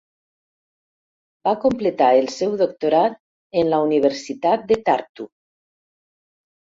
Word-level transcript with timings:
Va 1.47 1.51
completar 1.65 2.07
el 2.23 2.31
seu 2.37 2.57
doctorat 2.63 3.19
en 3.63 3.69
la 3.75 3.83
Universitat 3.91 4.65
de 4.73 4.79
Tartu. 4.89 5.29